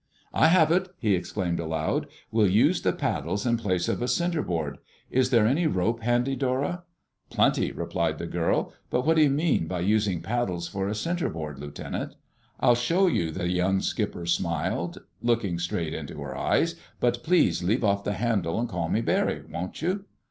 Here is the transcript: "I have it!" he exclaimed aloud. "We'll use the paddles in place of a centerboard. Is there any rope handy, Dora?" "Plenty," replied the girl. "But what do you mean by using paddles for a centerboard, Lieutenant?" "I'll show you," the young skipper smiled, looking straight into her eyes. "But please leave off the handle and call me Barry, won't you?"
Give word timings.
"I 0.33 0.47
have 0.47 0.71
it!" 0.71 0.89
he 0.97 1.13
exclaimed 1.13 1.59
aloud. 1.59 2.07
"We'll 2.31 2.49
use 2.49 2.81
the 2.81 2.91
paddles 2.91 3.45
in 3.45 3.55
place 3.57 3.87
of 3.87 4.01
a 4.01 4.07
centerboard. 4.07 4.79
Is 5.11 5.29
there 5.29 5.45
any 5.45 5.67
rope 5.67 6.01
handy, 6.01 6.35
Dora?" 6.35 6.85
"Plenty," 7.29 7.71
replied 7.71 8.17
the 8.17 8.25
girl. 8.25 8.73
"But 8.89 9.05
what 9.05 9.15
do 9.17 9.21
you 9.21 9.29
mean 9.29 9.67
by 9.67 9.81
using 9.81 10.23
paddles 10.23 10.67
for 10.67 10.87
a 10.87 10.95
centerboard, 10.95 11.59
Lieutenant?" 11.59 12.15
"I'll 12.59 12.73
show 12.73 13.05
you," 13.05 13.29
the 13.29 13.47
young 13.47 13.79
skipper 13.79 14.25
smiled, 14.25 14.97
looking 15.21 15.59
straight 15.59 15.93
into 15.93 16.19
her 16.23 16.35
eyes. 16.35 16.73
"But 16.99 17.21
please 17.23 17.61
leave 17.63 17.83
off 17.83 18.03
the 18.03 18.13
handle 18.13 18.59
and 18.59 18.67
call 18.67 18.89
me 18.89 19.01
Barry, 19.01 19.43
won't 19.47 19.83
you?" 19.83 20.05